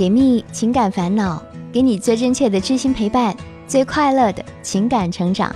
[0.00, 3.36] 解密情感烦恼，给你最真切的知心陪伴，
[3.66, 5.54] 最快乐的情感成长。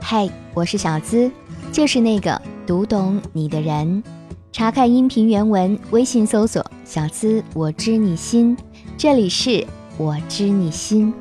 [0.00, 1.30] 嗨，我是小资，
[1.70, 4.02] 就是那个读懂你的人。
[4.50, 8.56] 查看音频原文，微信搜索“小资我知你心”，
[8.98, 9.64] 这里是
[9.96, 11.14] 我知你心。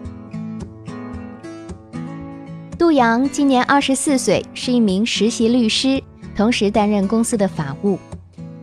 [2.79, 6.01] 杜阳今年二十四岁，是一名实习律师，
[6.35, 7.99] 同时担任公司的法务。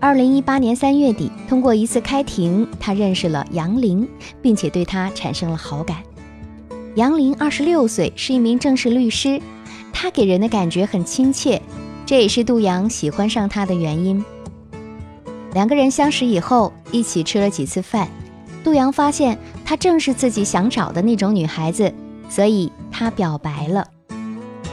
[0.02, 4.08] 二零一八年三月底，通过一次开庭，他认识了杨玲，
[4.40, 5.98] 并且对她产生了好感。
[6.94, 9.38] 杨玲二十六岁，是一名正式律师，
[9.92, 11.60] 她给人的感觉很亲切，
[12.06, 14.24] 这也是杜阳喜欢上她的原因。
[15.52, 18.08] 两个人相识以后，一起吃了几次饭，
[18.64, 21.92] 杜阳发现她正是自己想找的那种女孩子，
[22.30, 23.86] 所以他表白了。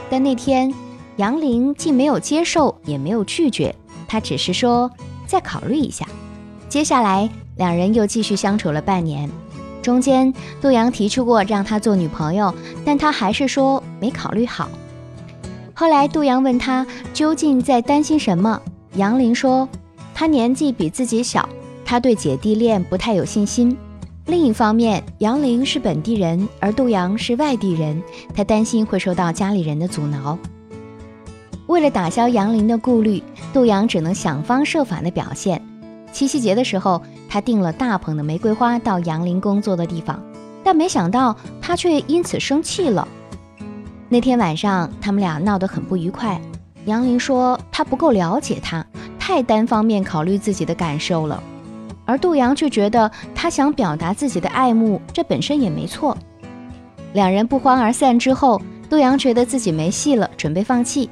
[0.09, 0.73] 但那天，
[1.17, 3.75] 杨玲既没有接受，也没有拒绝，
[4.07, 4.89] 她只是说。
[5.27, 6.07] 再考虑一下。
[6.67, 9.29] 接下来，两人又继续相处了半年。
[9.81, 12.53] 中间，杜阳提出过让他做女朋友，
[12.83, 14.69] 但他还是说没考虑好。
[15.73, 18.59] 后来，杜阳问他究竟在担心什么，
[18.95, 19.69] 杨林说
[20.13, 21.47] 他年纪比自己小，
[21.85, 23.77] 他对姐弟恋不太有信心。
[24.25, 28.03] 另一方面，杨林是本地人，而杜阳是外地人，
[28.35, 30.37] 他担心会受到家里人的阻挠。
[31.67, 33.21] 为了打消杨林的顾虑。
[33.53, 35.61] 杜阳只能想方设法的表现。
[36.11, 40.21] 七夕节的时候，他订了大捧的玫瑰花到杨林工作的地方，
[40.63, 43.07] 但没想到他却因此生气了。
[44.09, 46.39] 那天晚上，他们俩闹得很不愉快。
[46.85, 48.85] 杨林说他不够了解他，
[49.19, 51.43] 太单方面考虑自己的感受了，
[52.05, 56.17] 而杜阳却觉得他想表达自己的爱慕，这本身也没错。
[57.13, 61.09] 两人不欢而散之后，杜阳觉得自己没戏了，准备放弃。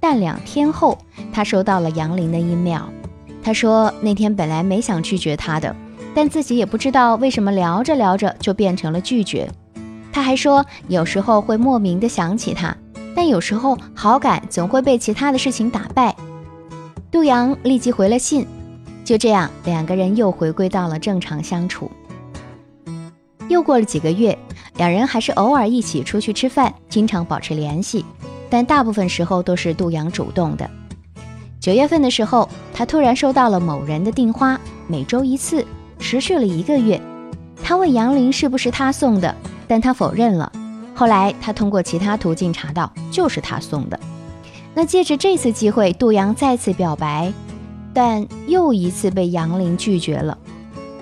[0.00, 0.98] 但两天后，
[1.32, 2.82] 他收到了杨林的 email。
[3.42, 5.74] 他说那天本来没想拒绝他的，
[6.14, 9.50] 但自己也不知道为什么聊着聊着就变成了拒绝。
[10.12, 12.76] 他还说有时候会莫名的想起他，
[13.14, 16.14] 但有时候好感总会被其他的事情打败。
[17.10, 18.46] 杜阳立即回了信。
[19.04, 21.90] 就这样，两个人又回归到了正常相处。
[23.48, 24.38] 又过了几个月，
[24.76, 28.04] 两人还是偶尔一起出去吃饭，经常保持联系。
[28.50, 30.68] 但大部分时候都是杜阳主动的。
[31.60, 35.66] 九月份的时候，他突然收到了某人的订花，每周一次，
[35.98, 37.00] 持续了一个月。
[37.62, 39.34] 他问杨林是不是他送的，
[39.66, 40.50] 但他否认了。
[40.94, 43.98] 后来他通过其他途径查到，就是他送的。
[44.74, 47.32] 那借着这次机会，杜阳再次表白，
[47.92, 50.38] 但又一次被杨林拒绝了。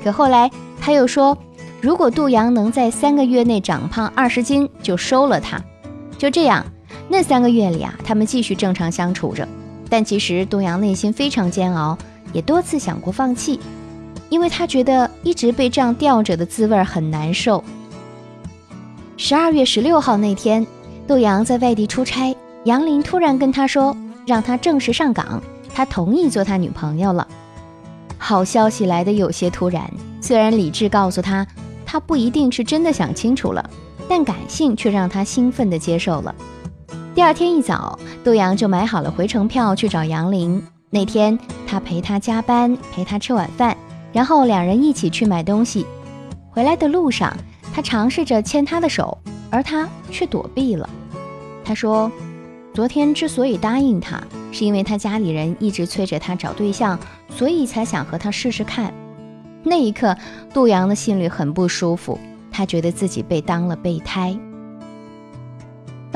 [0.02, 1.36] 可后来他又说，
[1.80, 5.62] 如果杜阳能在三个月内长胖二十斤，就收了他。
[6.16, 6.64] 就这样。
[7.08, 9.46] 那三个月里啊，他们继续正常相处着，
[9.88, 11.96] 但其实杜阳内心非常煎熬，
[12.32, 13.60] 也多次想过放弃，
[14.28, 17.62] 因为他觉得一直被这样吊着的滋味很难受。
[19.16, 20.66] 十二月十六号那天，
[21.06, 23.96] 杜阳在外地出差，杨林突然跟他说，
[24.26, 25.40] 让他正式上岗，
[25.72, 27.26] 他同意做他女朋友了。
[28.18, 29.88] 好消息来的有些突然，
[30.20, 31.46] 虽然理智告诉他，
[31.86, 33.70] 他不一定是真的想清楚了，
[34.08, 36.34] 但感性却让他兴奋地接受了。
[37.16, 40.62] 第二天一早，杜阳就买好了回程票去找杨林。
[40.90, 43.74] 那天他陪他加班，陪他吃晚饭，
[44.12, 45.86] 然后两人一起去买东西。
[46.50, 47.34] 回来的路上，
[47.72, 49.16] 他尝试着牵她的手，
[49.48, 50.86] 而她却躲避了。
[51.64, 52.12] 他说
[52.74, 54.22] ：“昨天之所以答应他，
[54.52, 56.98] 是因为他家里人一直催着他找对象，
[57.30, 58.92] 所以才想和他试试看。”
[59.64, 60.14] 那一刻，
[60.52, 62.18] 杜阳的心里很不舒服，
[62.52, 64.38] 他觉得自己被当了备胎。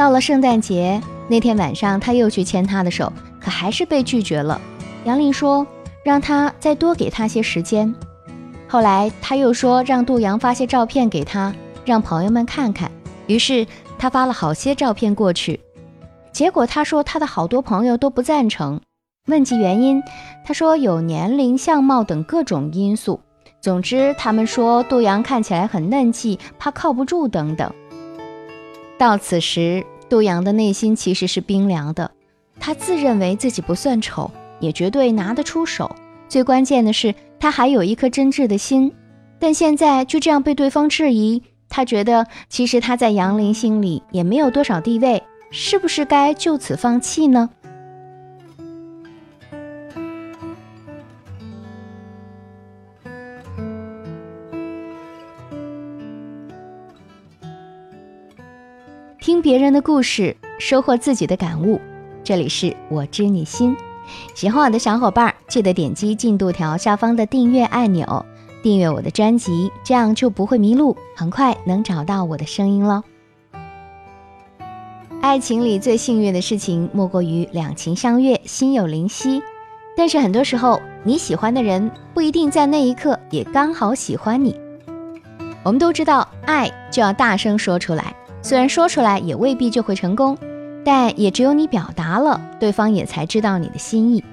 [0.00, 4.59] 到了圣诞节那天晚上，他又去牵她的手，可还是被拒绝了。
[5.05, 5.66] 杨林说
[6.03, 7.94] 让他再多给他些时间。
[8.66, 12.91] 后来他又说让杜阳发些照片给他，让朋友们看看。
[13.27, 13.66] 于是
[13.99, 15.60] 他发了好些照片过去，
[16.33, 18.81] 结果他说他的好多朋友都不赞成。
[19.27, 20.03] 问及原因，
[20.47, 23.21] 他说有年龄、相貌等各种因素。
[23.60, 27.71] 总之，他们说杜阳看起来很嫩气，怕靠不住等等。
[28.97, 32.10] 到此时，杜阳的内心其实是冰凉的。
[32.59, 35.97] 他自认为自己不算丑，也绝对拿得出手。
[36.28, 38.92] 最关键的是，他还有一颗真挚的心。
[39.39, 47.48] 但现在就这样被对方质疑，他觉得其实他在杨林心里也没有多少地位，是不是该就此放弃呢？
[59.21, 61.78] 听别人的故事，收获自己的感悟。
[62.25, 63.77] 这里是我知你心，
[64.34, 68.25] 喜欢我的小伙伴记得点击进度条下方的订阅按钮，
[68.63, 73.03] 订阅我的专辑，这样就不会迷路，很快能找到我的声音喽。
[75.21, 79.43] 爱情里最幸运的事情，莫过于两情相悦，心有灵犀。
[79.99, 84.59] 但是很多时候，你喜欢的人不一定在那一刻也刚好喜欢你。
[85.63, 90.37] 我们都知道，爱就要大声说出来，虽然说出来也未必就会成功，
[90.84, 94.25] 但也只有你表达了，对方也才知道你的心意。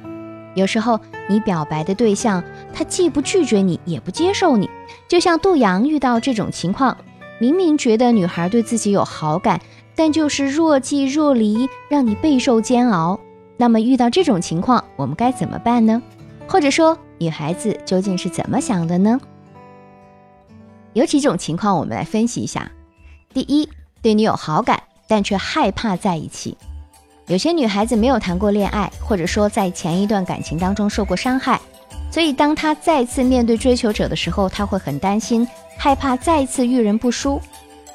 [0.55, 0.99] 有时候，
[1.29, 2.43] 你表白的对象，
[2.73, 4.69] 他既不拒绝你，也不接受你，
[5.07, 6.97] 就像杜阳遇到这种情况，
[7.39, 9.61] 明明觉得女孩对自己有好感，
[9.95, 13.19] 但就是若即若离，让你备受煎熬。
[13.57, 16.01] 那么遇到这种情况，我们该怎么办呢？
[16.47, 19.19] 或者说，女孩子究竟是怎么想的呢？
[20.93, 22.71] 有几种情况，我们来分析一下。
[23.33, 23.69] 第一，
[24.07, 26.55] 对你有好感，但却害怕在一起。
[27.25, 31.59] 有些女孩子没有谈过恋爱，或者说在前一段感情当中受过伤害，
[32.09, 35.45] 所以当她再次面对追求者的时候，她会很担心，
[35.77, 37.41] 害怕再次遇人不淑。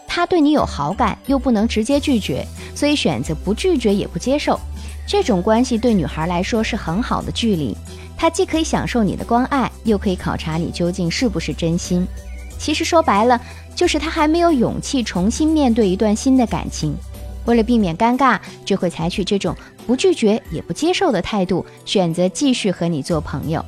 [0.07, 4.61] 她对你有好感，又不能直接拒绝，所以选择不拒绝也不接受。
[5.07, 7.75] 这种关系对女孩来说是很好的距离，
[8.19, 12.07] 她既可以享受你的关爱，又可以考察你究竟是不是真心。
[12.63, 13.41] 其实说白了，
[13.75, 16.95] 就是他还没有勇气重新面对一段新的感情。
[17.45, 19.53] 为了避免尴尬，就会采取这种
[19.85, 23.65] 不拒绝也不接受的态度，选择继续和你做朋友。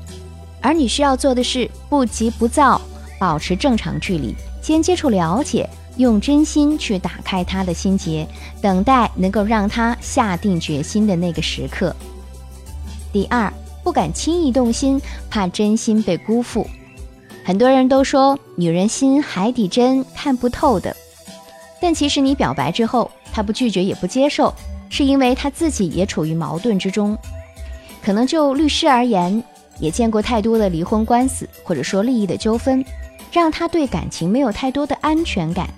[0.61, 2.81] 而你需要做的是不急不躁，
[3.19, 4.33] 保持正常距离，
[4.63, 5.69] 先接触了解。
[5.97, 8.25] 用真心去打开他的心结，
[8.63, 11.95] 等待能够让他下定决心的那个时刻。
[13.13, 13.53] 第二，
[13.83, 16.65] 不敢轻易动心，怕真心被辜负。
[17.45, 20.97] 很多人都说女人心海底针，看不透的。
[21.79, 24.53] 但其实你表白之后，他不拒绝也不接受，
[24.89, 27.17] 是因为他自己也处于矛盾之中。
[28.03, 29.43] 可能就律师而言，
[29.79, 32.83] 也见过太多的离婚官司，或者说利益的纠纷，
[33.31, 35.69] 让他对感情没有太多的安全感。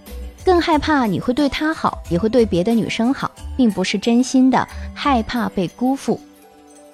[0.44, 6.20] 更害怕你会对他好，也会对别的女生好，并不是真心的，害怕被辜负。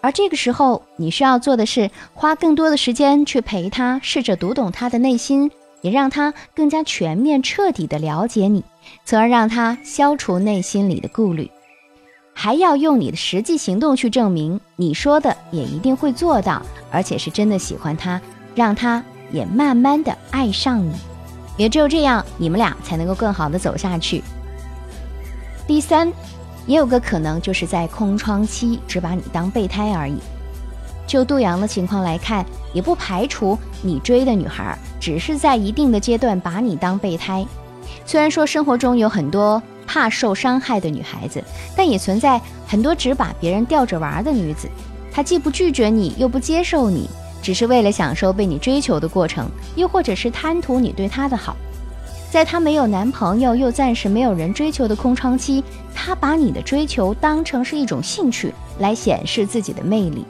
[0.03, 5.51] 而这个时候，你需要做的是花更多的时间去陪他，试着读懂他的内心，
[5.81, 8.65] 也让他更加全面、彻底的了解你，
[9.05, 11.49] 从而让他消除内心里的顾虑。
[12.35, 16.61] 还要用你的实际行动去证明你说的也一定会做到，
[16.91, 18.21] 而且是真的喜欢他，
[18.57, 20.93] 让他也慢慢的爱上你。
[21.57, 24.21] 也只有这样，你们俩才能够更好的走下去。
[25.65, 26.13] 第三，
[26.67, 30.19] 也有个可能，就是在空窗期只把你当备胎而已。
[31.07, 37.45] 就杜阳的情况来看，也不排除你追的女孩只是在一定的阶段把你当备胎。
[38.07, 41.43] 虽然说生活中有很多怕受伤害的女孩子，
[41.77, 44.69] 但也存在很多只把别人吊着玩的女子。
[45.13, 47.11] 她既不拒绝你，又不接受你。
[47.43, 51.57] 只是为了享受被你追求的过程，又或者是贪图你对她的好，
[52.33, 55.63] 在她没有男朋友又暂时没有人追求的空窗期，
[55.95, 60.25] 她把你的追求当成是一种兴趣来显示自己的魅力。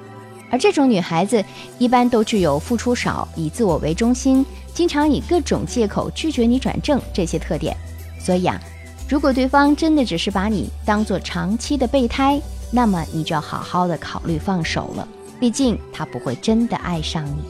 [0.50, 1.42] 而这种女孩子
[1.78, 4.44] 一般都具有付出少、以自我为中心、
[4.74, 7.76] 经常以各种借口拒绝你转正这些特点。
[8.18, 8.60] 所以啊，
[9.08, 15.06] 如果对方真的只是把你当做长期的备胎，那么你就要好好的考虑放手了。
[15.38, 17.44] 毕竟他不会真的爱上你。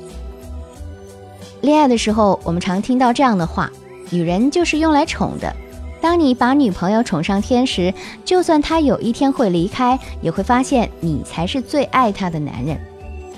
[1.62, 3.70] 恋爱的时候，我们常听到这样的话
[4.12, 5.52] ：“女人就是用来宠的。”
[6.00, 12.78] 当你把女朋友宠上天时，就算她有一天会离开，也会发现你才是最爱她的男人。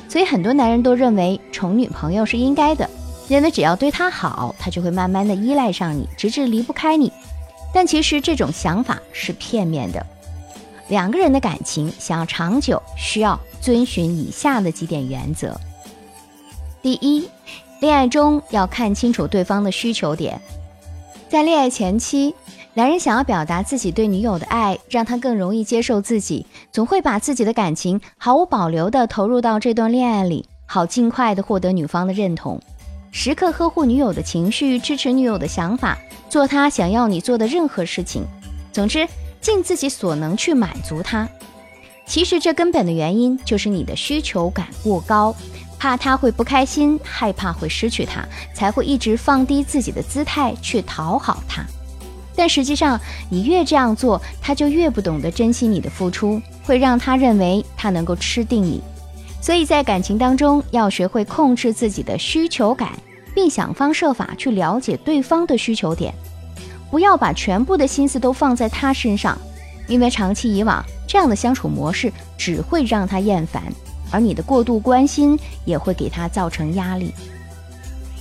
[0.08, 2.88] 所以很多男人都认为宠女朋友是应该的，
[3.28, 7.12] 认为只要对她好，她就会慢慢的依赖上你，直至离不开你。
[7.72, 10.04] 但其实这种想法是片面的。
[10.88, 13.38] 两个人的感情想要长久，需要。
[13.60, 15.58] 遵循以下的几点原则：
[16.82, 17.26] 第一，
[17.80, 20.38] 恋爱中要看清楚对方的需求点。
[21.34, 22.32] 在恋爱前期，
[22.74, 32.60] 男人想要表达自己对女友的爱，让她更容易接受自己，总会把自己的感情毫无保留地投入到这段恋爱里，好尽快地获得女方的认同，
[33.10, 35.98] 时刻呵护女友的情绪，支持女友的想法，
[36.28, 38.22] 做他想要你做的任何事情。
[38.72, 39.04] 总之，
[39.40, 41.28] 尽自己所能去满足他。
[42.06, 45.34] 其实这根本的原因就是你的需求感过高，
[45.78, 51.64] 怕他会不开心，害怕会失去他，才会一直放低自己的姿态去讨好他。
[52.36, 53.00] 但实际上，
[53.30, 58.82] 你越这样做，他就越不懂得珍惜你的付出，会让他认为他能够吃定你。
[59.40, 62.90] 所以在感情当中，要学会控制自己的需求感，
[63.34, 66.12] 并想方设法去了解对方的需求点，
[66.90, 69.38] 不要把全部的心思都放在他身上。
[69.86, 73.62] 因为长期以往这样的相处模式只会让他厌烦，
[74.14, 77.12] 而你的过度关心也会给他造成压力。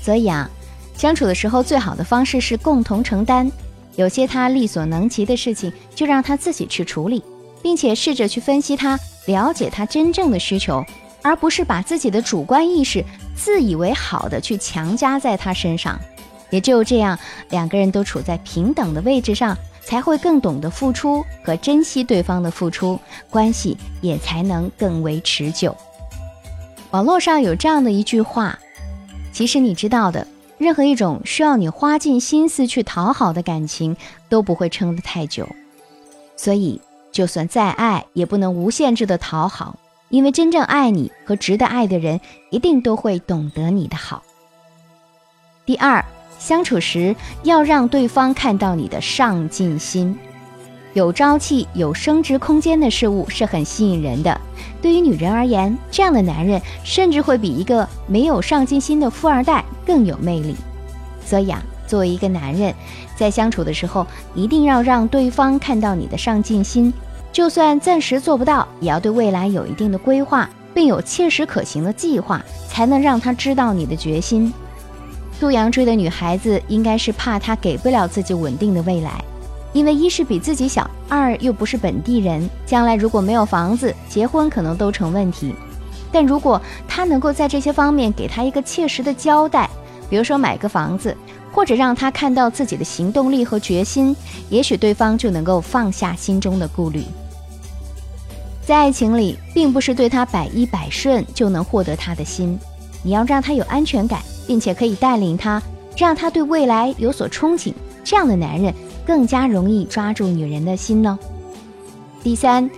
[0.01, 0.49] 所以啊，
[0.97, 3.51] 相处的时候最好的方式是共同承担。
[3.95, 7.23] 有些他力所能及的事情，就让他自己去处理，
[7.61, 10.83] 并且试着去分析他，了解他真正的需求，
[11.21, 15.99] 而不是把自己的主观意识自以为好的去强加在他身上。
[16.49, 17.19] 也只有这样，
[17.51, 22.99] 两个人都处在平等的位置上，才会更懂得付出和珍惜对方的付出，
[23.29, 25.75] 关系也才能更为持久。
[26.91, 28.57] 网络上有这样的一句话
[29.33, 30.27] ：“其实你知道的。”
[30.59, 33.97] 任何一种需要你花尽心思去讨好的感情
[34.29, 35.49] 都不会撑得太久，
[36.37, 36.79] 所以
[37.11, 44.23] 就算再爱，也不能无限制的讨好，因为真正爱你和值得爱的人，一定都会懂得你的好。
[45.65, 46.05] 第二，
[46.43, 50.13] 相处时要让对方看到你的上进心。
[50.91, 54.41] 有朝气、有升值空间的事物是很吸引人的。
[54.81, 60.53] 对于女人而言，这样的男人甚至会比一个没有上进心的富二代更有魅力。
[61.25, 62.75] 所以啊，作为一个男人，
[63.15, 66.93] 在相处的时候，一定要让对方看到你的上进心。
[67.31, 74.53] 就算暂时做不到，也要对未来有一定的规划，并有切实可行的计划，才能让他知道你的决心。
[75.43, 79.21] 杜阳追的女孩子，应该是怕他给不了自己稳定的未来。
[79.73, 85.53] 因为一是比自己小，二又不是本地人，将来如果没有房子，结婚可能都成问题。
[86.13, 89.69] 但如果他能够在这些方面给他一个切实的交代，
[90.09, 91.13] 比如说买个房子，
[91.51, 94.15] 或者让他看到自己的行动力和决心，
[94.49, 97.03] 也许对方就能够放下心中的顾虑。
[98.65, 102.57] 在爱情里，并不是对他百依百顺就能获得他的心，
[103.03, 105.61] 你要让他有安全感，并且可以带领他，
[105.97, 107.73] 让他对未来有所憧憬。
[108.03, 108.73] 这样的男人。
[109.05, 111.19] 更加容易抓住女人的心呢。
[112.23, 112.71] 第三，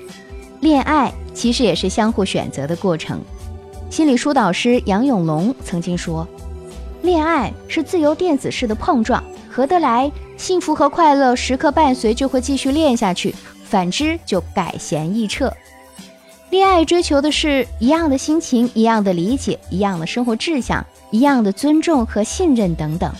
[0.59, 3.21] 恋爱其实也是相互选择的过程。
[3.91, 6.27] 心理疏导师杨永龙曾经说
[7.03, 13.31] ：“恋爱是自由电子式的碰撞，合得来，幸福和快乐时刻伴随，就会继续恋下去；
[13.63, 15.55] 反之，就改弦易辙。
[16.49, 23.11] 恋爱追求的是一样的心情、一样的理解、一样的生活志向、一样的尊重和信任等等。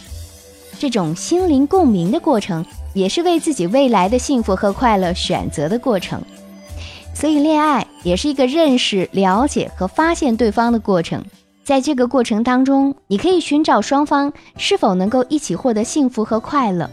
[0.77, 2.65] 这种心灵共鸣的过程。”
[2.95, 6.21] 也是为自己未来的幸福和快乐选择的过程，
[7.13, 11.21] 所以恋爱也是一个认识、了解和发现对方的过程。
[11.65, 16.89] 在这个过程当中，你可以寻找双方是否能够一起获得幸福和快乐。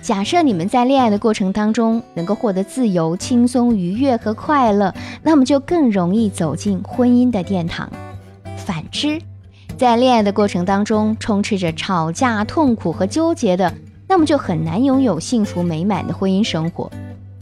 [0.00, 7.90] 假设你们在恋爱的过程当中能够获得自由、轻松、愉悦和快乐，那么就更容易走进婚姻的殿堂。
[8.56, 9.20] 反之，
[9.84, 13.70] 在恋爱的过程当中充斥着吵架、痛苦和纠结的。
[14.08, 16.90] 那么就很难拥有幸福美满的婚姻生活，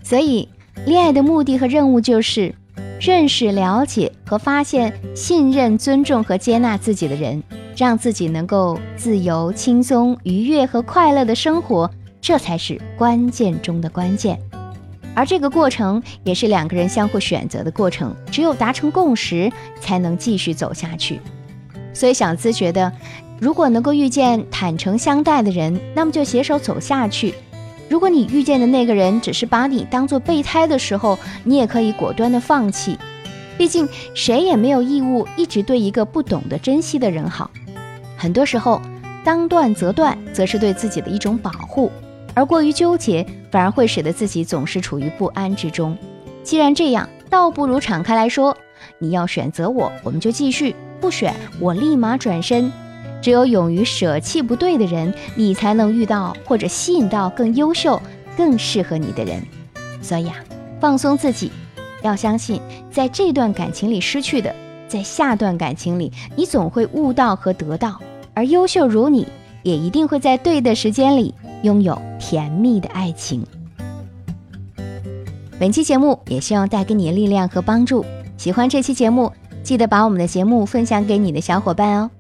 [0.03, 0.49] 所以
[0.85, 2.53] 恋爱的目的和任务就是
[3.01, 7.41] 认识、了解和发现信任、尊重和接纳自己的人，
[7.77, 11.89] 让自己能够自由、轻松、愉悦和快乐的生活，
[12.21, 14.37] 这才是关键中的关键。
[15.15, 19.49] 而这个过程也是两个人相互选择的过程，只有达成共识，
[19.81, 21.21] 才能继续走下去。
[21.93, 22.93] 所以小资觉得。
[23.41, 27.35] 如果能够遇见坦诚相待的人，那么就携手走下去。
[27.89, 32.97] 如果你遇见的那个人只是把你当做备胎的时候，你也可以果断的放弃。
[33.59, 37.51] 毕竟谁也没有义务一直对一个不懂得珍惜的人好。
[38.17, 38.81] 很多时候，
[39.25, 41.91] 当断则断，则是对自己的一种保护；
[42.35, 45.99] 而过于纠结，反而会使得自己总是处于不安之中。
[46.45, 48.57] 既然这样，倒不如敞开来说：
[49.01, 50.73] 你要选择我，我们就继续；
[51.03, 52.73] 不选，我立马转身。
[53.21, 58.01] 只有勇于舍弃不对的人，你才能遇到或者吸引到更优秀、
[58.37, 59.43] 更适合你的人。
[60.01, 60.37] 所以啊，
[60.81, 61.51] 放松自己，
[62.03, 64.55] 要相信，在这段感情里失去的，
[64.89, 68.01] 在下段感情里你总会悟到和得到。
[68.35, 69.27] 而优秀如你，
[69.63, 73.45] 也一定会在对的时间里拥有甜蜜的爱情。
[75.61, 78.05] 本期节目也希望带给你力量和帮助。
[78.37, 79.33] 喜欢这期节目，
[79.63, 82.11] 记得把我们的节目分享给你的小伙伴哦。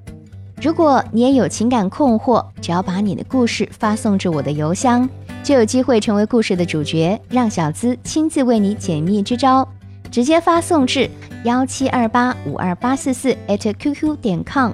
[0.60, 5.08] 如果你也有情感困惑，只要把你的故事发送至我的邮箱，
[5.42, 9.66] 就有机会成为故事的主角，让小资亲自为你解密支招。
[10.10, 11.10] 直接发送至
[11.44, 14.70] 幺七二八五二八四四 @QQ 点 com。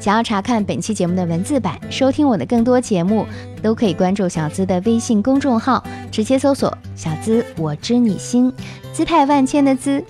[0.00, 3.26] 想要查看本期节目的文字版，收听我的更多节目，
[3.62, 8.52] 都可以关注小资的微信公众号，直接搜索“小资我知你心”，
[8.92, 10.02] 姿态万千的资。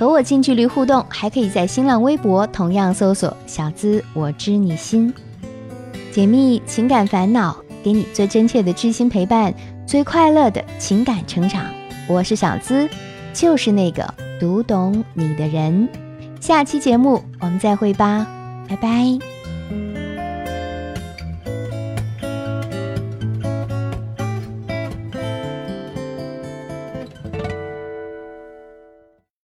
[0.00, 5.12] 和我近距离互动，还可以在新浪微博同样搜索“小资我知你心”，
[6.10, 7.54] 解密情感烦恼，
[7.84, 9.52] 给你最真切的知心陪伴，
[9.86, 11.66] 最快乐的情感成长。
[12.08, 12.88] 我是小资，
[13.34, 15.86] 就是那个读懂你的人。
[16.40, 18.26] 下期节目我们再会吧，
[18.66, 19.29] 拜拜。